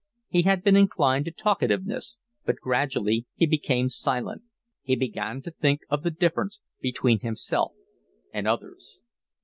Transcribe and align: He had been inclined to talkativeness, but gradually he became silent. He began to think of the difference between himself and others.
He 0.29 0.41
had 0.41 0.63
been 0.63 0.75
inclined 0.75 1.25
to 1.25 1.31
talkativeness, 1.31 2.17
but 2.43 2.55
gradually 2.59 3.27
he 3.35 3.45
became 3.45 3.87
silent. 3.87 4.41
He 4.81 4.95
began 4.95 5.43
to 5.43 5.51
think 5.51 5.81
of 5.91 6.01
the 6.01 6.09
difference 6.09 6.59
between 6.81 7.19
himself 7.19 7.73
and 8.33 8.47
others. 8.47 8.99